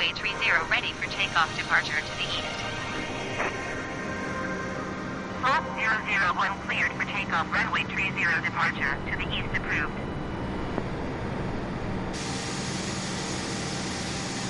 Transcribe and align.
Runway 0.00 0.14
30, 0.14 0.70
ready 0.70 0.92
for 0.94 1.06
takeoff 1.10 1.54
departure 1.56 2.00
to 2.00 2.12
the 2.16 2.24
east. 2.24 2.58
Flat 5.40 5.64
001 5.76 6.58
cleared 6.66 6.92
for 6.92 7.04
takeoff, 7.04 7.52
runway 7.52 7.84
30 7.84 8.42
departure 8.42 8.96
to 9.10 9.16
the 9.18 9.28
east 9.28 9.56
approved. 9.56 9.92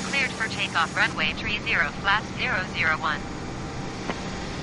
Cleared 0.07 0.31
for 0.33 0.49
takeoff, 0.49 0.97
runway 0.97 1.33
30, 1.33 1.59
flat 2.01 2.23
001. 2.39 3.21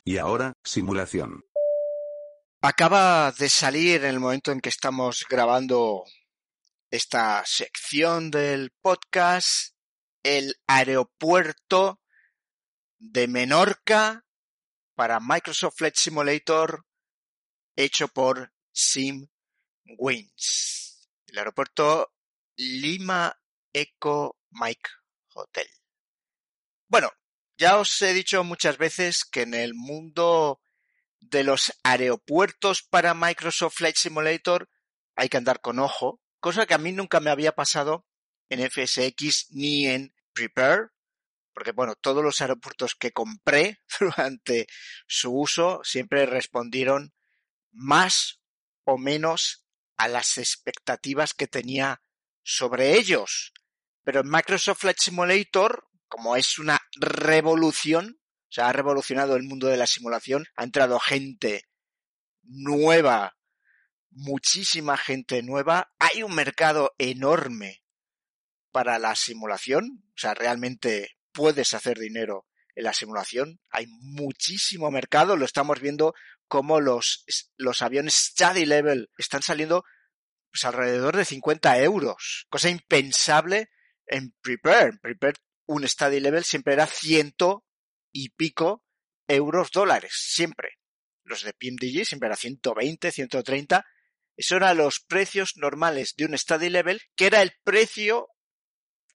Y 0.05 0.18
ahora, 0.18 0.54
simulación. 0.63 1.44
Acaba 2.62 3.32
de 3.34 3.49
salir 3.49 4.05
en 4.05 4.12
el 4.12 4.20
momento 4.20 4.52
en 4.52 4.62
que 4.62 4.70
estamos 4.70 5.26
grabando 5.30 6.05
esta 6.90 7.44
sección 7.46 8.32
del 8.32 8.72
podcast 8.82 9.77
el 10.23 10.55
aeropuerto 10.67 12.02
de 12.99 13.27
Menorca 13.27 14.26
para 14.96 15.20
Microsoft 15.20 15.77
Flight 15.77 15.96
Simulator 15.96 16.85
hecho 17.76 18.07
por 18.07 18.54
SimWings. 18.73 19.27
El 21.27 21.38
aeropuerto 21.38 22.13
Lima 22.55 23.40
Eco 23.71 24.38
Mike 24.51 24.90
Hotel. 25.34 25.68
Bueno, 26.88 27.12
ya 27.57 27.77
os 27.77 28.01
he 28.01 28.13
dicho 28.13 28.43
muchas 28.43 28.77
veces 28.77 29.23
que 29.26 29.41
en 29.41 29.54
el 29.54 29.73
mundo 29.73 30.62
de 31.20 31.43
los 31.43 31.73
aeropuertos 31.84 32.82
para 32.84 33.13
Microsoft 33.13 33.76
Flight 33.76 33.98
Simulator 33.98 34.70
hay 35.15 35.29
que 35.29 35.38
andar 35.38 35.62
con 35.62 35.79
ojo, 35.79 36.21
cosa 36.40 36.65
que 36.65 36.73
a 36.73 36.79
mí 36.79 36.91
nunca 36.91 37.20
me 37.20 37.29
había 37.29 37.51
pasado 37.54 38.05
en 38.49 38.70
FSX 38.70 39.48
ni 39.51 39.87
en 39.87 40.13
Prepare, 40.34 40.90
porque 41.53 41.71
bueno, 41.71 41.95
todos 41.95 42.23
los 42.23 42.40
aeropuertos 42.41 42.95
que 42.95 43.12
compré 43.12 43.79
durante 43.99 44.67
su 45.07 45.34
uso 45.34 45.81
siempre 45.84 46.26
respondieron 46.26 47.13
más 47.71 48.41
o 48.84 48.98
menos 48.98 49.65
a 49.98 50.07
las 50.07 50.37
expectativas 50.37 51.34
que 51.34 51.48
tenía 51.48 52.01
sobre 52.43 52.98
ellos. 52.98 53.54
Pero 54.04 54.21
en 54.21 54.29
Microsoft 54.29 54.82
Flight 54.82 54.99
Simulator, 54.99 55.87
como 56.07 56.35
es 56.35 56.59
una 56.59 56.79
revolución, 56.95 58.20
o 58.21 58.51
sea, 58.51 58.70
ha 58.70 58.73
revolucionado 58.73 59.35
el 59.35 59.43
mundo 59.43 59.67
de 59.67 59.77
la 59.77 59.87
simulación, 59.87 60.45
ha 60.55 60.63
entrado 60.63 60.99
gente 60.99 61.67
nueva, 62.43 63.35
muchísima 64.11 64.95
gente 64.95 65.44
nueva, 65.44 65.91
hay 66.00 66.23
un 66.23 66.34
mercado 66.34 66.94
enorme 66.97 67.84
para 68.72 69.00
la 69.00 69.16
simulación, 69.16 70.03
o 70.09 70.18
sea, 70.18 70.34
realmente 70.34 71.18
puedes 71.31 71.73
hacer 71.73 71.97
dinero 71.97 72.46
en 72.75 72.84
la 72.84 72.94
simulación, 72.94 73.59
hay 73.69 73.88
muchísimo 73.88 74.91
mercado, 74.91 75.35
lo 75.35 75.46
estamos 75.46 75.79
viendo 75.79 76.13
como 76.47 76.79
los, 76.79 77.25
los 77.57 77.81
aviones 77.81 78.13
study 78.13 78.66
level 78.66 79.09
están 79.17 79.41
saliendo 79.41 79.83
pues 80.51 80.63
alrededor 80.66 81.16
de 81.17 81.25
50 81.25 81.79
euros, 81.79 82.45
cosa 82.50 82.69
impensable 82.69 83.69
en 84.05 84.33
Prepare. 84.41 84.97
Prepare 85.01 85.35
un 85.66 85.88
study 85.88 86.19
level 86.19 86.44
siempre 86.44 86.73
era 86.73 86.88
ciento 86.88 87.66
y 88.11 88.29
pico 88.29 88.84
euros 89.28 89.72
dólares, 89.72 90.13
siempre. 90.16 90.78
Los 91.23 91.44
de 91.44 91.53
PMDG 91.53 92.05
siempre 92.05 92.28
era 92.28 92.38
120, 92.38 93.11
130. 93.11 93.85
Esos 94.38 94.55
eran 94.55 94.78
los 94.78 94.99
precios 95.01 95.53
normales 95.57 96.13
de 96.16 96.25
un 96.25 96.38
study 96.38 96.69
level, 96.69 97.01
que 97.16 97.25
era 97.25 97.41
el 97.41 97.53
precio, 97.63 98.29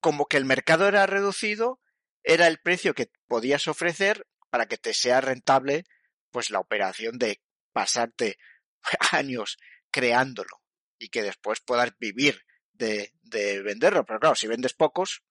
como 0.03 0.27
que 0.27 0.37
el 0.37 0.45
mercado 0.45 0.87
era 0.87 1.07
reducido, 1.07 1.81
era 2.25 2.49
el 2.49 2.59
precio 2.59 2.93
que 2.93 3.11
podías 3.27 3.69
ofrecer 3.69 4.27
para 4.51 4.67
que 4.67 4.77
te 4.77 4.93
sea 4.93 5.23
rentable 5.23 5.85
pues 6.31 6.51
la 6.51 6.59
operación 6.59 7.19
de 7.19 7.41
pasarte 7.73 8.39
años 9.13 9.57
creándolo 9.91 10.61
y 10.99 11.09
que 11.09 11.23
después 11.23 11.61
puedas 11.61 11.97
vivir 11.99 12.43
de, 12.73 13.13
de 13.23 13.63
venderlo. 13.63 14.05
Pero 14.05 14.21
claro, 14.21 14.35
si 14.35 14.47
vendes 14.49 14.75
pocos, 14.75 15.23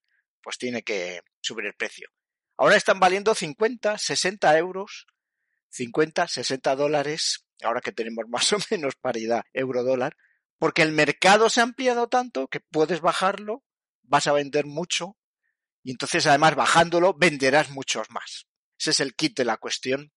pues 0.41 0.57
tiene 0.57 0.83
que 0.83 1.21
subir 1.41 1.65
el 1.65 1.75
precio. 1.75 2.09
Ahora 2.57 2.75
están 2.77 2.99
valiendo 2.99 3.35
50, 3.35 3.97
60 3.97 4.57
euros, 4.57 5.07
50, 5.69 6.27
60 6.27 6.75
dólares, 6.75 7.45
ahora 7.61 7.81
que 7.81 7.91
tenemos 7.91 8.25
más 8.29 8.53
o 8.53 8.57
menos 8.69 8.95
paridad 8.95 9.43
euro-dólar, 9.53 10.15
porque 10.57 10.81
el 10.81 10.91
mercado 10.91 11.49
se 11.49 11.59
ha 11.59 11.63
ampliado 11.63 12.07
tanto 12.07 12.47
que 12.47 12.59
puedes 12.59 13.01
bajarlo, 13.01 13.63
vas 14.11 14.27
a 14.27 14.33
vender 14.33 14.65
mucho, 14.65 15.17
y 15.83 15.91
entonces 15.91 16.27
además 16.27 16.55
bajándolo 16.55 17.15
venderás 17.17 17.71
muchos 17.71 18.11
más. 18.11 18.45
Ese 18.77 18.91
es 18.91 18.99
el 18.99 19.15
kit 19.15 19.37
de 19.37 19.45
la 19.45 19.57
cuestión. 19.57 20.11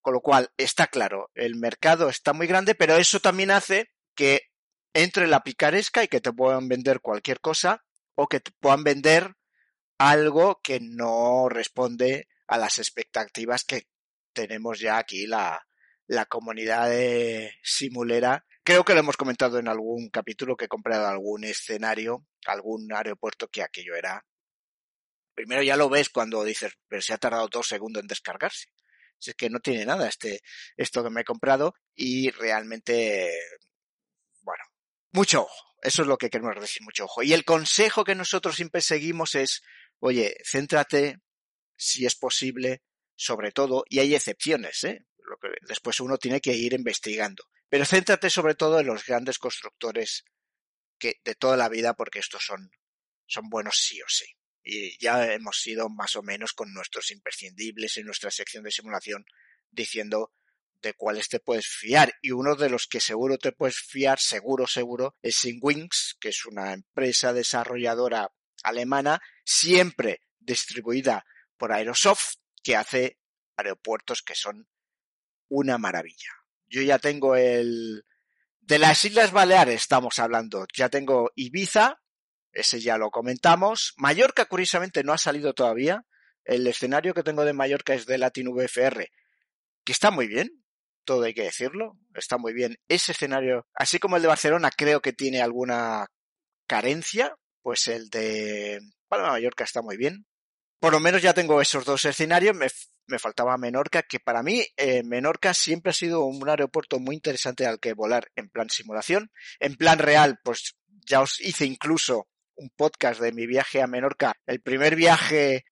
Con 0.00 0.14
lo 0.14 0.20
cual, 0.20 0.50
está 0.58 0.88
claro, 0.88 1.30
el 1.34 1.56
mercado 1.56 2.08
está 2.08 2.32
muy 2.32 2.46
grande, 2.46 2.74
pero 2.74 2.96
eso 2.96 3.20
también 3.20 3.50
hace 3.50 3.90
que 4.14 4.42
entre 4.92 5.26
la 5.26 5.42
picaresca 5.42 6.02
y 6.02 6.08
que 6.08 6.20
te 6.20 6.32
puedan 6.32 6.68
vender 6.68 7.00
cualquier 7.00 7.40
cosa 7.40 7.84
o 8.14 8.26
que 8.26 8.40
te 8.40 8.50
puedan 8.60 8.84
vender 8.84 9.34
algo 9.98 10.60
que 10.62 10.80
no 10.80 11.48
responde 11.48 12.28
a 12.46 12.58
las 12.58 12.78
expectativas 12.78 13.64
que 13.64 13.88
tenemos 14.34 14.78
ya 14.78 14.98
aquí 14.98 15.26
la, 15.26 15.66
la 16.06 16.26
comunidad 16.26 16.90
de 16.90 17.52
simulera. 17.62 18.44
Creo 18.66 18.82
que 18.82 18.94
lo 18.94 19.00
hemos 19.00 19.18
comentado 19.18 19.58
en 19.58 19.68
algún 19.68 20.08
capítulo 20.08 20.56
que 20.56 20.64
he 20.64 20.68
comprado 20.68 21.06
algún 21.06 21.44
escenario, 21.44 22.26
algún 22.46 22.90
aeropuerto 22.94 23.48
que 23.48 23.62
aquello 23.62 23.94
era. 23.94 24.24
Primero 25.34 25.62
ya 25.62 25.76
lo 25.76 25.90
ves 25.90 26.08
cuando 26.08 26.42
dices, 26.44 26.72
pero 26.88 27.02
se 27.02 27.12
ha 27.12 27.18
tardado 27.18 27.46
dos 27.48 27.68
segundos 27.68 28.00
en 28.02 28.06
descargarse. 28.06 28.68
Si 29.18 29.30
es 29.30 29.36
que 29.36 29.50
no 29.50 29.60
tiene 29.60 29.84
nada 29.84 30.08
este, 30.08 30.40
esto 30.78 31.04
que 31.04 31.10
me 31.10 31.20
he 31.20 31.24
comprado 31.24 31.74
y 31.94 32.30
realmente, 32.30 33.38
bueno, 34.40 34.64
mucho 35.12 35.42
ojo. 35.42 35.74
Eso 35.82 36.00
es 36.00 36.08
lo 36.08 36.16
que 36.16 36.30
queremos 36.30 36.58
decir, 36.58 36.80
mucho 36.82 37.04
ojo. 37.04 37.22
Y 37.22 37.34
el 37.34 37.44
consejo 37.44 38.02
que 38.02 38.14
nosotros 38.14 38.56
siempre 38.56 38.80
seguimos 38.80 39.34
es, 39.34 39.62
oye, 39.98 40.38
céntrate, 40.42 41.18
si 41.76 42.06
es 42.06 42.14
posible, 42.14 42.82
sobre 43.14 43.52
todo, 43.52 43.84
y 43.90 43.98
hay 43.98 44.14
excepciones, 44.14 44.84
¿eh? 44.84 45.04
Lo 45.18 45.36
que 45.36 45.48
después 45.68 46.00
uno 46.00 46.16
tiene 46.16 46.40
que 46.40 46.54
ir 46.54 46.72
investigando. 46.72 47.44
Pero 47.74 47.86
céntrate 47.86 48.30
sobre 48.30 48.54
todo 48.54 48.78
en 48.78 48.86
los 48.86 49.04
grandes 49.04 49.40
constructores 49.40 50.24
que, 50.96 51.20
de 51.24 51.34
toda 51.34 51.56
la 51.56 51.68
vida, 51.68 51.94
porque 51.94 52.20
estos 52.20 52.44
son, 52.44 52.70
son 53.26 53.48
buenos 53.48 53.78
sí 53.78 54.00
o 54.00 54.04
sí. 54.06 54.26
Y 54.62 54.96
ya 55.02 55.32
hemos 55.32 55.60
sido 55.60 55.88
más 55.88 56.14
o 56.14 56.22
menos 56.22 56.52
con 56.52 56.72
nuestros 56.72 57.10
imprescindibles 57.10 57.96
en 57.96 58.06
nuestra 58.06 58.30
sección 58.30 58.62
de 58.62 58.70
simulación 58.70 59.26
diciendo 59.72 60.32
de 60.82 60.94
cuáles 60.94 61.28
te 61.28 61.40
puedes 61.40 61.66
fiar. 61.66 62.14
Y 62.22 62.30
uno 62.30 62.54
de 62.54 62.70
los 62.70 62.86
que 62.86 63.00
seguro 63.00 63.38
te 63.38 63.50
puedes 63.50 63.80
fiar, 63.80 64.20
seguro, 64.20 64.68
seguro, 64.68 65.16
es 65.20 65.44
Wings, 65.60 66.16
que 66.20 66.28
es 66.28 66.46
una 66.46 66.74
empresa 66.74 67.32
desarrolladora 67.32 68.30
alemana, 68.62 69.20
siempre 69.44 70.20
distribuida 70.38 71.26
por 71.56 71.72
Aerosoft, 71.72 72.36
que 72.62 72.76
hace 72.76 73.18
aeropuertos 73.56 74.22
que 74.22 74.36
son 74.36 74.68
una 75.48 75.76
maravilla. 75.76 76.43
Yo 76.66 76.82
ya 76.82 76.98
tengo 76.98 77.36
el... 77.36 78.04
De 78.60 78.78
las 78.78 79.04
Islas 79.04 79.32
Baleares 79.32 79.82
estamos 79.82 80.18
hablando. 80.18 80.66
Ya 80.74 80.88
tengo 80.88 81.30
Ibiza, 81.34 82.00
ese 82.52 82.80
ya 82.80 82.96
lo 82.96 83.10
comentamos. 83.10 83.92
Mallorca, 83.96 84.46
curiosamente, 84.46 85.04
no 85.04 85.12
ha 85.12 85.18
salido 85.18 85.52
todavía. 85.52 86.04
El 86.44 86.66
escenario 86.66 87.14
que 87.14 87.22
tengo 87.22 87.44
de 87.44 87.52
Mallorca 87.52 87.94
es 87.94 88.06
de 88.06 88.18
Latin 88.18 88.48
VFR, 88.48 89.08
que 89.84 89.92
está 89.92 90.10
muy 90.10 90.26
bien, 90.26 90.64
todo 91.04 91.24
hay 91.24 91.34
que 91.34 91.42
decirlo, 91.42 91.98
está 92.14 92.38
muy 92.38 92.52
bien. 92.52 92.76
Ese 92.88 93.12
escenario, 93.12 93.66
así 93.74 93.98
como 93.98 94.16
el 94.16 94.22
de 94.22 94.28
Barcelona, 94.28 94.70
creo 94.70 95.00
que 95.00 95.12
tiene 95.12 95.40
alguna 95.40 96.06
carencia, 96.66 97.34
pues 97.62 97.88
el 97.88 98.10
de 98.10 98.80
Palma 99.08 99.30
Mallorca 99.30 99.64
está 99.64 99.82
muy 99.82 99.96
bien. 99.96 100.26
Por 100.80 100.92
lo 100.92 101.00
menos 101.00 101.22
ya 101.22 101.32
tengo 101.32 101.60
esos 101.60 101.84
dos 101.84 102.04
escenarios. 102.04 102.54
Me, 102.54 102.66
me 103.06 103.18
faltaba 103.18 103.56
Menorca, 103.58 104.02
que 104.02 104.20
para 104.20 104.42
mí 104.42 104.64
eh, 104.76 105.02
Menorca 105.02 105.54
siempre 105.54 105.90
ha 105.90 105.94
sido 105.94 106.24
un 106.24 106.48
aeropuerto 106.48 106.98
muy 106.98 107.16
interesante 107.16 107.66
al 107.66 107.80
que 107.80 107.92
volar 107.92 108.30
en 108.36 108.48
plan 108.48 108.70
simulación. 108.70 109.30
En 109.60 109.76
plan 109.76 109.98
real, 109.98 110.40
pues 110.42 110.76
ya 111.06 111.20
os 111.20 111.40
hice 111.40 111.66
incluso 111.66 112.28
un 112.56 112.70
podcast 112.70 113.20
de 113.20 113.32
mi 113.32 113.46
viaje 113.46 113.82
a 113.82 113.86
Menorca. 113.86 114.34
El 114.46 114.60
primer 114.60 114.96
viaje 114.96 115.64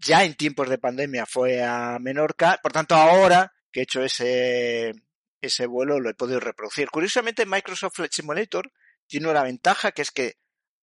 ya 0.00 0.24
en 0.24 0.34
tiempos 0.34 0.68
de 0.68 0.78
pandemia 0.78 1.26
fue 1.26 1.62
a 1.62 1.98
Menorca. 2.00 2.58
Por 2.62 2.72
tanto, 2.72 2.94
ahora 2.94 3.52
que 3.72 3.80
he 3.80 3.82
hecho 3.84 4.02
ese, 4.02 4.92
ese 5.40 5.66
vuelo 5.66 5.98
lo 5.98 6.10
he 6.10 6.14
podido 6.14 6.40
reproducir. 6.40 6.90
Curiosamente, 6.90 7.46
Microsoft 7.46 7.96
Flight 7.96 8.12
Simulator 8.12 8.72
tiene 9.06 9.28
una 9.28 9.42
ventaja 9.42 9.92
que 9.92 10.02
es 10.02 10.10
que 10.10 10.34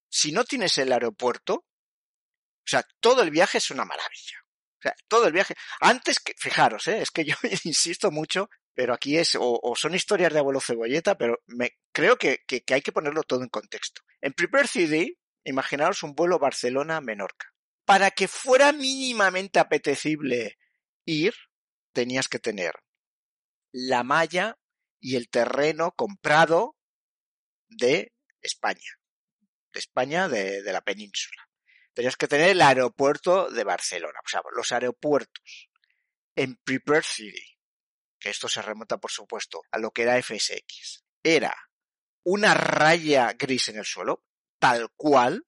si 0.10 0.32
no 0.32 0.44
tienes 0.44 0.78
el 0.78 0.92
aeropuerto, 0.92 1.54
o 1.54 2.66
sea, 2.66 2.84
todo 3.00 3.22
el 3.22 3.32
viaje 3.32 3.60
es 3.60 3.72
una 3.72 3.86
maravilla. 3.86 4.44
O 4.80 4.82
sea, 4.82 4.96
todo 5.10 5.28
el 5.28 5.34
viaje. 5.34 5.56
Antes 5.82 6.20
que, 6.20 6.34
fijaros, 6.38 6.88
¿eh? 6.88 7.02
es 7.02 7.12
que 7.12 7.26
yo 7.26 7.36
insisto 7.66 8.12
mucho, 8.12 8.50
pero 8.74 8.94
aquí 8.94 9.18
es, 9.18 9.36
o, 9.38 9.74
son 9.76 9.94
historias 9.94 10.32
de 10.32 10.40
abuelo 10.40 10.62
cebolleta, 10.62 11.18
pero 11.18 11.42
me 11.48 11.78
creo 11.92 12.18
que, 12.18 12.40
que, 12.48 12.64
hay 12.74 12.82
que 12.82 12.94
ponerlo 12.94 13.24
todo 13.24 13.44
en 13.44 13.50
contexto. 13.50 14.02
En 14.22 14.32
Prepare 14.32 14.68
CD, 14.68 15.18
imaginaros 15.44 16.04
un 16.04 16.16
vuelo 16.16 16.40
Barcelona-Menorca. 16.40 17.48
Para 17.84 18.12
que 18.12 18.28
fuera 18.28 18.72
mínimamente 18.72 19.60
apetecible 19.60 20.58
ir, 21.06 21.34
tenías 21.92 22.30
que 22.30 22.40
tener 22.40 22.74
la 23.74 24.04
malla 24.04 24.58
y 25.02 25.16
el 25.18 25.30
terreno 25.30 25.92
comprado 25.92 26.78
de 27.68 28.14
España, 28.42 29.00
de 29.74 29.80
España, 29.80 30.30
de, 30.30 30.62
de 30.62 30.72
la 30.72 30.82
península. 30.82 31.49
Tenías 31.94 32.16
que 32.16 32.28
tener 32.28 32.50
el 32.50 32.62
aeropuerto 32.62 33.50
de 33.50 33.64
Barcelona, 33.64 34.20
o 34.24 34.28
sea, 34.28 34.42
los 34.56 34.72
aeropuertos 34.72 35.70
en 36.36 36.56
Prepare 36.64 37.04
City, 37.04 37.58
que 38.20 38.30
esto 38.30 38.48
se 38.48 38.62
remonta, 38.62 38.98
por 38.98 39.12
supuesto, 39.12 39.62
a 39.72 39.80
lo 39.80 39.92
que 39.92 40.04
era 40.04 40.22
FSX. 40.22 41.04
Era 41.24 41.56
una 42.24 42.54
raya 42.54 43.34
gris 43.34 43.70
en 43.70 43.78
el 43.78 43.86
suelo, 43.86 44.24
tal 44.60 44.90
cual, 44.96 45.46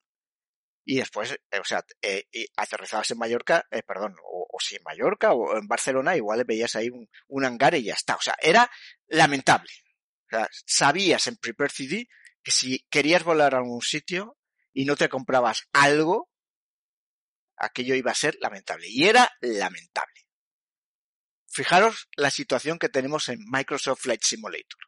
y 0.84 0.96
después, 0.96 1.32
eh, 1.32 1.58
o 1.58 1.64
sea, 1.64 1.84
eh, 2.00 2.26
aterrizabas 2.56 3.10
en 3.10 3.18
Mallorca, 3.18 3.66
eh, 3.70 3.82
perdón, 3.82 4.16
o, 4.24 4.48
si 4.60 4.76
en 4.76 4.82
Mallorca 4.82 5.32
o 5.32 5.56
en 5.56 5.66
Barcelona, 5.66 6.16
igual 6.16 6.44
veías 6.44 6.76
ahí 6.76 6.88
un, 6.88 7.08
un 7.28 7.44
hangar 7.44 7.74
y 7.74 7.84
ya 7.84 7.94
está. 7.94 8.16
O 8.16 8.20
sea, 8.20 8.36
era 8.40 8.70
lamentable. 9.06 9.70
O 10.26 10.36
sea, 10.36 10.48
sabías 10.66 11.26
en 11.26 11.36
Prepare 11.36 11.70
CD 11.70 12.08
que 12.42 12.50
si 12.50 12.86
querías 12.90 13.24
volar 13.24 13.54
a 13.54 13.58
algún 13.58 13.82
sitio 13.82 14.36
y 14.72 14.84
no 14.84 14.96
te 14.96 15.08
comprabas 15.08 15.68
algo, 15.72 16.30
aquello 17.56 17.94
iba 17.94 18.10
a 18.10 18.16
ser 18.16 18.36
lamentable. 18.40 18.88
Y 18.88 19.04
era 19.04 19.30
lamentable. 19.40 20.26
Fijaros 21.48 22.08
la 22.16 22.30
situación 22.30 22.78
que 22.78 22.88
tenemos 22.88 23.28
en 23.28 23.38
Microsoft 23.50 24.02
Flight 24.02 24.22
Simulator. 24.22 24.80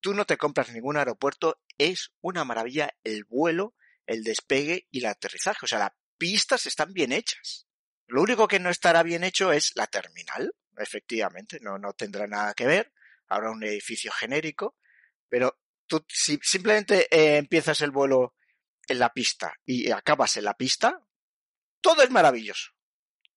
Tú 0.00 0.14
no 0.14 0.24
te 0.24 0.36
compras 0.36 0.72
ningún 0.72 0.96
aeropuerto, 0.96 1.60
es 1.78 2.12
una 2.20 2.44
maravilla 2.44 2.96
el 3.02 3.24
vuelo, 3.24 3.74
el 4.06 4.22
despegue 4.22 4.86
y 4.90 5.00
el 5.00 5.06
aterrizaje. 5.06 5.58
O 5.62 5.66
sea, 5.66 5.80
las 5.80 5.92
pistas 6.16 6.66
están 6.66 6.92
bien 6.92 7.12
hechas. 7.12 7.66
Lo 8.06 8.22
único 8.22 8.46
que 8.46 8.60
no 8.60 8.70
estará 8.70 9.02
bien 9.02 9.24
hecho 9.24 9.52
es 9.52 9.72
la 9.74 9.88
terminal, 9.88 10.54
efectivamente, 10.78 11.58
no, 11.60 11.78
no 11.78 11.92
tendrá 11.94 12.26
nada 12.26 12.54
que 12.54 12.66
ver. 12.66 12.92
Habrá 13.28 13.50
un 13.50 13.64
edificio 13.64 14.12
genérico, 14.12 14.76
pero 15.28 15.58
tú 15.86 16.04
si 16.08 16.38
simplemente 16.42 17.08
eh, 17.10 17.38
empiezas 17.38 17.80
el 17.80 17.90
vuelo 17.90 18.36
en 18.88 19.00
la 19.00 19.12
pista 19.12 19.54
y 19.64 19.90
acabas 19.90 20.36
en 20.36 20.44
la 20.44 20.54
pista, 20.54 21.00
todo 21.80 22.02
es 22.02 22.10
maravilloso. 22.10 22.70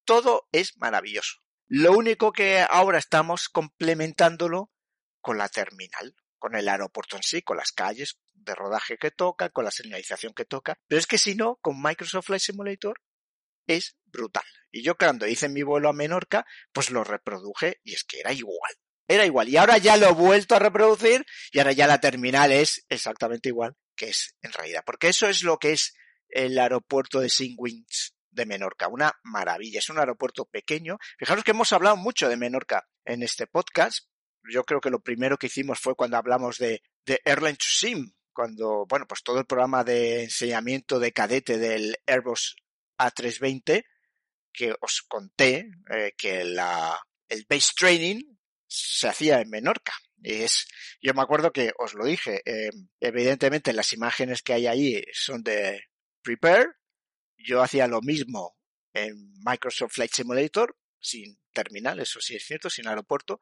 Todo 0.06 0.48
es 0.52 0.78
maravilloso. 0.78 1.38
Lo 1.68 1.94
único 1.94 2.32
que 2.32 2.66
ahora 2.68 2.98
estamos 2.98 3.48
complementándolo 3.48 4.72
con 5.22 5.38
la 5.38 5.50
terminal, 5.50 6.16
con 6.40 6.56
el 6.56 6.68
aeropuerto 6.68 7.16
en 7.16 7.24
sí, 7.24 7.42
con 7.44 7.58
las 7.58 7.72
calles 7.72 8.20
de 8.34 8.56
rodaje 8.56 8.98
que 8.98 9.12
toca, 9.12 9.50
con 9.50 9.66
la 9.66 9.72
señalización 9.72 10.34
que 10.34 10.46
toca. 10.46 10.80
Pero 10.88 11.00
es 11.00 11.06
que 11.06 11.20
si 11.20 11.36
no, 11.36 11.58
con 11.62 11.80
Microsoft 11.82 12.26
Flight 12.26 12.42
Simulator 12.42 13.00
es 13.68 13.98
brutal. 14.06 14.46
Y 14.72 14.84
yo 14.84 14.98
cuando 14.98 15.28
hice 15.28 15.48
mi 15.48 15.62
vuelo 15.62 15.90
a 15.90 15.94
Menorca, 15.94 16.46
pues 16.72 16.90
lo 16.90 17.04
reproduje 17.04 17.80
y 17.84 17.94
es 17.94 18.04
que 18.04 18.20
era 18.20 18.34
igual. 18.34 18.74
Era 19.08 19.26
igual. 19.26 19.50
Y 19.50 19.58
ahora 19.58 19.78
ya 19.78 19.98
lo 19.98 20.08
he 20.08 20.14
vuelto 20.14 20.56
a 20.56 20.60
reproducir 20.60 21.26
y 21.52 21.60
ahora 21.60 21.72
ya 21.72 21.88
la 21.88 22.00
terminal 22.00 22.52
es 22.52 22.86
exactamente 22.90 23.50
igual 23.50 23.76
que 23.96 24.10
es 24.10 24.36
en 24.42 24.54
realidad. 24.54 24.84
Porque 24.86 25.10
eso 25.10 25.28
es 25.28 25.44
lo 25.44 25.58
que 25.58 25.74
es 25.74 25.94
el 26.30 26.58
aeropuerto 26.58 27.20
de 27.20 27.30
Singwings 27.30 28.16
de 28.32 28.46
Menorca. 28.46 28.88
Una 28.88 29.14
maravilla. 29.24 29.80
Es 29.80 29.90
un 29.90 30.00
aeropuerto 30.00 30.46
pequeño. 30.46 30.98
Fijaros 31.18 31.44
que 31.44 31.52
hemos 31.52 31.72
hablado 31.74 31.98
mucho 31.98 32.30
de 32.30 32.38
Menorca 32.38 32.88
en 33.06 33.24
este 33.24 33.48
podcast. 33.48 34.08
Yo 34.50 34.64
creo 34.64 34.82
que 34.82 34.90
lo 34.90 35.02
primero 35.02 35.38
que 35.38 35.48
hicimos 35.48 35.80
fue 35.80 35.96
cuando 35.96 36.18
hablamos 36.18 36.58
de, 36.58 36.82
de 37.06 37.22
Airline 37.26 37.58
to 37.58 37.66
Sim, 37.68 38.14
cuando, 38.34 38.86
bueno, 38.88 39.06
pues 39.08 39.22
todo 39.22 39.40
el 39.40 39.46
programa 39.46 39.84
de 39.84 40.24
enseñamiento 40.24 41.00
de 41.00 41.12
cadete 41.12 41.58
del 41.58 41.98
Airbus 42.06 42.56
A320, 42.98 43.84
que 44.54 44.74
os 44.80 45.02
conté 45.08 45.70
eh, 45.90 46.14
que 46.18 46.46
la, 46.46 47.00
el 47.28 47.46
base 47.50 47.74
training 47.78 48.22
se 48.68 49.08
hacía 49.08 49.42
en 49.42 49.50
Menorca. 49.50 49.94
Es, 50.22 50.68
yo 51.02 51.14
me 51.14 51.22
acuerdo 51.22 51.52
que 51.52 51.72
os 51.78 51.94
lo 51.94 52.06
dije, 52.06 52.42
eh, 52.46 52.70
evidentemente 53.00 53.74
las 53.74 53.94
imágenes 53.94 54.42
que 54.42 54.54
hay 54.54 54.68
ahí 54.68 55.04
son 55.14 55.44
de 55.44 55.84
Prepare, 56.22 56.68
yo 57.40 57.62
hacía 57.62 57.88
lo 57.88 58.02
mismo 58.02 58.58
en 58.94 59.34
Microsoft 59.44 59.94
Flight 59.94 60.12
Simulator, 60.14 60.76
sin 61.00 61.40
terminal, 61.54 62.00
eso 62.00 62.20
sí 62.20 62.36
es 62.36 62.46
cierto, 62.46 62.70
sin 62.70 62.88
aeropuerto, 62.88 63.40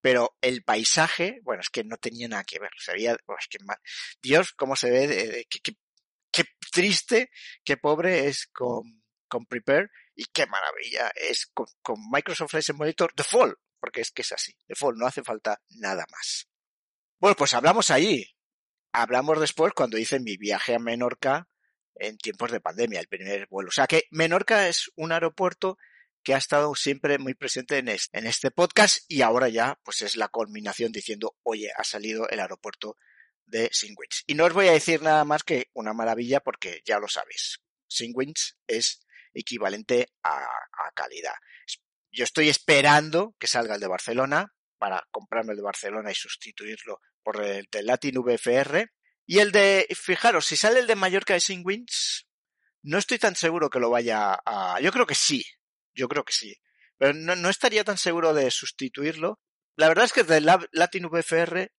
pero 0.00 0.36
el 0.40 0.62
paisaje, 0.62 1.40
bueno, 1.42 1.62
es 1.62 1.70
que 1.70 1.84
no 1.84 1.96
tenía 1.96 2.28
nada 2.28 2.44
que 2.44 2.58
ver. 2.58 2.70
Se 2.78 2.92
veía, 2.92 3.16
oh, 3.26 3.36
es 3.38 3.48
que 3.48 3.58
mal. 3.64 3.78
Dios, 4.20 4.52
cómo 4.52 4.76
se 4.76 4.90
ve, 4.90 5.06
de, 5.06 5.46
qué, 5.48 6.44
triste, 6.70 7.30
qué 7.64 7.76
pobre 7.76 8.26
es 8.26 8.48
con, 8.48 9.02
con 9.28 9.46
Prepare 9.46 9.88
y 10.14 10.24
qué 10.26 10.46
maravilla 10.46 11.10
es 11.14 11.50
con, 11.54 11.66
Microsoft 12.10 12.50
Flight 12.50 12.66
Simulator 12.66 13.14
Default, 13.14 13.58
porque 13.80 14.02
es 14.02 14.10
que 14.10 14.22
es 14.22 14.32
así, 14.32 14.54
Default, 14.68 14.98
no 14.98 15.06
hace 15.06 15.22
falta 15.22 15.62
nada 15.70 16.04
más. 16.10 16.48
Bueno, 17.18 17.36
pues 17.36 17.54
hablamos 17.54 17.90
ahí. 17.90 18.26
Hablamos 18.92 19.40
después 19.40 19.72
cuando 19.72 19.96
hice 19.98 20.20
mi 20.20 20.36
viaje 20.36 20.74
a 20.74 20.78
Menorca 20.78 21.48
en 21.96 22.16
tiempos 22.18 22.50
de 22.50 22.60
pandemia, 22.60 23.00
el 23.00 23.08
primer 23.08 23.46
vuelo. 23.48 23.68
O 23.68 23.72
sea 23.72 23.86
que 23.86 24.04
Menorca 24.10 24.68
es 24.68 24.90
un 24.96 25.12
aeropuerto 25.12 25.78
que 26.22 26.34
ha 26.34 26.38
estado 26.38 26.74
siempre 26.74 27.18
muy 27.18 27.34
presente 27.34 27.78
en 27.78 27.88
este, 27.88 28.18
en 28.18 28.26
este 28.26 28.50
podcast 28.50 28.98
y 29.08 29.22
ahora 29.22 29.48
ya 29.48 29.78
pues 29.84 30.02
es 30.02 30.16
la 30.16 30.28
culminación 30.28 30.90
diciendo, 30.90 31.36
oye, 31.42 31.70
ha 31.76 31.84
salido 31.84 32.28
el 32.28 32.40
aeropuerto 32.40 32.96
de 33.46 33.68
Singwins. 33.72 34.24
Y 34.26 34.34
no 34.34 34.46
os 34.46 34.54
voy 34.54 34.68
a 34.68 34.72
decir 34.72 35.02
nada 35.02 35.24
más 35.24 35.42
que 35.42 35.70
una 35.74 35.92
maravilla 35.92 36.40
porque 36.40 36.82
ya 36.84 36.98
lo 36.98 37.08
sabéis. 37.08 37.60
Singwins 37.86 38.56
es 38.66 39.04
equivalente 39.34 40.08
a, 40.22 40.46
calidad. 40.94 41.34
Yo 42.10 42.24
estoy 42.24 42.48
esperando 42.48 43.34
que 43.38 43.46
salga 43.46 43.74
el 43.74 43.80
de 43.80 43.88
Barcelona 43.88 44.54
para 44.78 45.06
comprarme 45.10 45.52
el 45.52 45.56
de 45.56 45.64
Barcelona 45.64 46.10
y 46.10 46.14
sustituirlo 46.14 47.00
por 47.22 47.44
el 47.44 47.66
de 47.70 47.82
Latin 47.82 48.22
VFR 48.22 48.88
y 49.26 49.38
el 49.38 49.52
de, 49.52 49.86
fijaros, 49.94 50.46
si 50.46 50.56
sale 50.56 50.80
el 50.80 50.86
de 50.86 50.96
Mallorca 50.96 51.34
de 51.34 51.40
Singwins, 51.40 52.26
no 52.82 52.98
estoy 52.98 53.18
tan 53.18 53.34
seguro 53.34 53.70
que 53.70 53.80
lo 53.80 53.90
vaya 53.90 54.38
a... 54.44 54.78
Yo 54.80 54.92
creo 54.92 55.06
que 55.06 55.14
sí, 55.14 55.44
yo 55.94 56.08
creo 56.08 56.24
que 56.24 56.32
sí. 56.32 56.54
Pero 56.98 57.14
no, 57.14 57.48
estaría 57.48 57.84
tan 57.84 57.96
seguro 57.96 58.34
de 58.34 58.50
sustituirlo. 58.50 59.40
La 59.76 59.88
verdad 59.88 60.04
es 60.04 60.12
que 60.12 60.20
el 60.20 60.26
de 60.26 60.40
Latin 60.72 61.08
VFR 61.08 61.72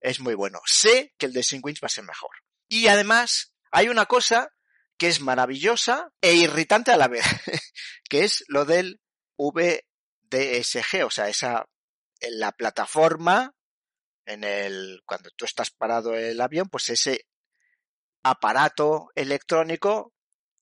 es 0.00 0.20
muy 0.20 0.34
bueno. 0.34 0.60
Sé 0.64 1.14
que 1.18 1.26
el 1.26 1.32
de 1.32 1.42
Singwins 1.42 1.80
va 1.82 1.86
a 1.86 1.90
ser 1.90 2.04
mejor. 2.04 2.30
Y 2.68 2.88
además, 2.88 3.52
hay 3.70 3.88
una 3.88 4.06
cosa 4.06 4.50
que 4.96 5.08
es 5.08 5.20
maravillosa 5.20 6.10
e 6.20 6.34
irritante 6.34 6.90
a 6.90 6.96
la 6.96 7.08
vez, 7.08 7.24
que 8.08 8.24
es 8.24 8.44
lo 8.48 8.64
del 8.64 9.00
VDSG, 9.36 11.04
o 11.04 11.10
sea, 11.10 11.28
esa, 11.28 11.66
la 12.20 12.52
plataforma 12.52 13.54
en 14.30 14.44
el, 14.44 15.02
cuando 15.04 15.30
tú 15.36 15.44
estás 15.44 15.70
parado 15.70 16.14
el 16.14 16.40
avión, 16.40 16.68
pues 16.68 16.88
ese 16.90 17.26
aparato 18.22 19.08
electrónico 19.14 20.14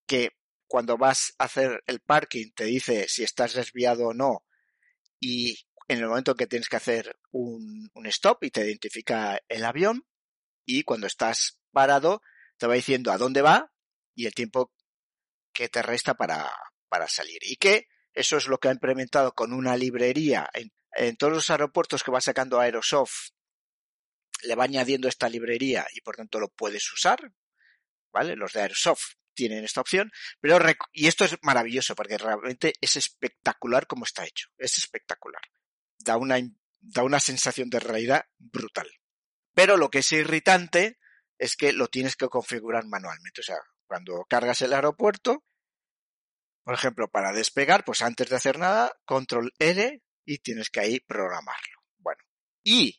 que 0.06 0.30
cuando 0.66 0.96
vas 0.96 1.34
a 1.38 1.44
hacer 1.44 1.82
el 1.86 2.00
parking 2.00 2.50
te 2.54 2.64
dice 2.64 3.08
si 3.08 3.24
estás 3.24 3.54
desviado 3.54 4.08
o 4.08 4.14
no 4.14 4.44
y 5.20 5.56
en 5.88 5.98
el 5.98 6.06
momento 6.06 6.34
que 6.34 6.46
tienes 6.46 6.68
que 6.68 6.76
hacer 6.76 7.18
un, 7.30 7.90
un 7.94 8.06
stop 8.06 8.44
y 8.44 8.50
te 8.50 8.64
identifica 8.64 9.40
el 9.48 9.64
avión 9.64 10.06
y 10.64 10.84
cuando 10.84 11.06
estás 11.06 11.58
parado 11.72 12.22
te 12.58 12.66
va 12.66 12.74
diciendo 12.74 13.10
a 13.10 13.18
dónde 13.18 13.42
va 13.42 13.72
y 14.14 14.26
el 14.26 14.34
tiempo 14.34 14.72
que 15.52 15.68
te 15.68 15.82
resta 15.82 16.14
para, 16.14 16.52
para 16.88 17.08
salir. 17.08 17.38
Y 17.42 17.56
que 17.56 17.86
eso 18.12 18.36
es 18.36 18.46
lo 18.48 18.58
que 18.58 18.68
ha 18.68 18.72
implementado 18.72 19.32
con 19.32 19.52
una 19.52 19.76
librería 19.76 20.48
en, 20.52 20.72
en 20.92 21.16
todos 21.16 21.32
los 21.32 21.50
aeropuertos 21.50 22.02
que 22.02 22.10
va 22.10 22.20
sacando 22.20 22.60
Aerosoft 22.60 23.30
le 24.42 24.54
va 24.54 24.64
añadiendo 24.64 25.08
esta 25.08 25.28
librería 25.28 25.86
y 25.94 26.00
por 26.00 26.16
tanto 26.16 26.40
lo 26.40 26.48
puedes 26.48 26.92
usar, 26.92 27.32
¿vale? 28.12 28.36
Los 28.36 28.52
de 28.52 28.62
Airsoft 28.62 29.14
tienen 29.34 29.64
esta 29.64 29.80
opción, 29.80 30.10
pero 30.40 30.58
y 30.92 31.06
esto 31.06 31.24
es 31.24 31.36
maravilloso 31.42 31.94
porque 31.94 32.18
realmente 32.18 32.72
es 32.80 32.96
espectacular 32.96 33.86
como 33.86 34.04
está 34.04 34.24
hecho, 34.24 34.48
es 34.58 34.78
espectacular. 34.78 35.42
Da 35.98 36.16
una 36.16 36.38
da 36.80 37.02
una 37.02 37.20
sensación 37.20 37.70
de 37.70 37.80
realidad 37.80 38.24
brutal. 38.38 38.88
Pero 39.54 39.76
lo 39.76 39.90
que 39.90 39.98
es 39.98 40.12
irritante 40.12 40.98
es 41.38 41.56
que 41.56 41.72
lo 41.72 41.88
tienes 41.88 42.16
que 42.16 42.28
configurar 42.28 42.86
manualmente. 42.86 43.40
O 43.40 43.44
sea, 43.44 43.58
cuando 43.86 44.24
cargas 44.28 44.62
el 44.62 44.72
aeropuerto, 44.72 45.44
por 46.64 46.74
ejemplo, 46.74 47.08
para 47.08 47.32
despegar, 47.32 47.84
pues 47.84 48.02
antes 48.02 48.28
de 48.28 48.36
hacer 48.36 48.58
nada, 48.58 48.92
control 49.04 49.52
L 49.58 50.02
y 50.24 50.38
tienes 50.38 50.70
que 50.70 50.80
ahí 50.80 51.00
programarlo. 51.00 51.82
Bueno, 51.98 52.22
y 52.62 52.98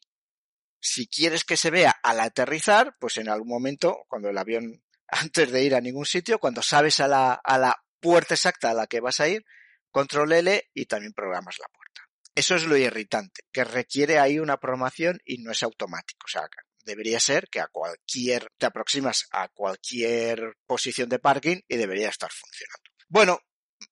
si 0.79 1.07
quieres 1.07 1.43
que 1.43 1.57
se 1.57 1.71
vea 1.71 1.91
al 2.03 2.19
aterrizar, 2.19 2.95
pues 2.99 3.17
en 3.17 3.29
algún 3.29 3.49
momento, 3.49 4.05
cuando 4.07 4.29
el 4.29 4.37
avión, 4.37 4.83
antes 5.07 5.51
de 5.51 5.63
ir 5.63 5.75
a 5.75 5.81
ningún 5.81 6.05
sitio, 6.05 6.39
cuando 6.39 6.61
sabes 6.61 6.99
a 6.99 7.07
la, 7.07 7.33
a 7.33 7.57
la 7.57 7.83
puerta 7.99 8.33
exacta 8.33 8.71
a 8.71 8.73
la 8.73 8.87
que 8.87 9.01
vas 9.01 9.19
a 9.19 9.27
ir, 9.27 9.45
control 9.91 10.31
L 10.33 10.69
y 10.73 10.85
también 10.85 11.13
programas 11.13 11.57
la 11.59 11.67
puerta. 11.67 12.01
Eso 12.35 12.55
es 12.55 12.63
lo 12.65 12.77
irritante, 12.77 13.41
que 13.51 13.63
requiere 13.63 14.19
ahí 14.19 14.39
una 14.39 14.57
programación 14.57 15.19
y 15.25 15.39
no 15.39 15.51
es 15.51 15.63
automático. 15.63 16.25
O 16.25 16.29
sea, 16.29 16.43
debería 16.85 17.19
ser 17.19 17.49
que 17.49 17.59
a 17.59 17.67
cualquier, 17.67 18.49
te 18.57 18.65
aproximas 18.65 19.27
a 19.31 19.49
cualquier 19.49 20.55
posición 20.65 21.09
de 21.09 21.19
parking 21.19 21.57
y 21.67 21.75
debería 21.75 22.09
estar 22.09 22.31
funcionando. 22.31 22.89
Bueno, 23.07 23.39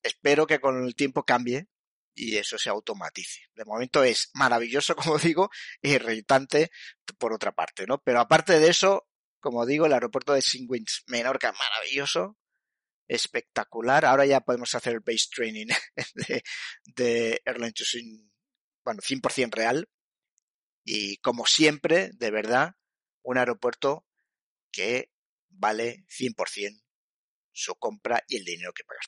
espero 0.02 0.48
que 0.48 0.60
con 0.60 0.84
el 0.84 0.96
tiempo 0.96 1.24
cambie 1.24 1.68
y 2.18 2.36
eso 2.38 2.58
se 2.58 2.70
automatice. 2.70 3.42
De 3.54 3.64
momento 3.64 4.04
es 4.04 4.32
maravilloso, 4.34 4.96
como 4.96 5.18
digo, 5.18 5.50
e 5.82 5.92
irritante 5.92 6.72
por 7.18 7.32
otra 7.32 7.54
parte, 7.54 7.86
¿no? 7.86 8.02
Pero 8.02 8.20
aparte 8.20 8.60
de 8.60 8.70
eso, 8.70 9.08
como 9.40 9.66
digo, 9.66 9.86
el 9.86 9.94
aeropuerto 9.94 10.34
de 10.34 10.42
Singwins 10.42 11.04
Menorca 11.08 11.54
maravilloso, 11.54 12.38
espectacular. 13.08 14.04
Ahora 14.06 14.26
ya 14.26 14.42
podemos 14.42 14.74
hacer 14.76 14.94
el 14.94 15.00
base 15.00 15.28
training 15.34 15.68
de, 16.16 16.44
de 16.86 17.42
Airline 17.46 17.74
bueno, 18.84 19.02
100% 19.02 19.54
real. 19.54 19.88
Y 20.84 21.18
como 21.18 21.46
siempre, 21.46 22.10
de 22.14 22.32
verdad, 22.32 22.76
un 23.22 23.38
aeropuerto 23.38 24.06
que 24.72 25.12
vale 25.50 26.06
100% 26.08 26.82
su 27.52 27.76
compra 27.76 28.24
y 28.28 28.38
el 28.38 28.46
dinero 28.46 28.72
que 28.74 28.84
pagas. 28.84 29.08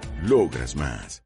Logras 0.21 0.75
más. 0.75 1.23